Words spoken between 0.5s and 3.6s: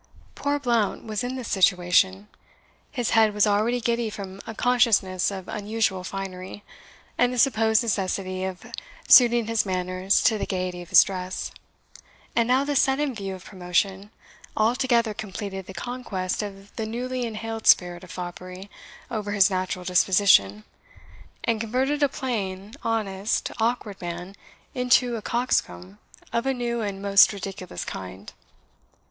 Blount was in this situation. His head was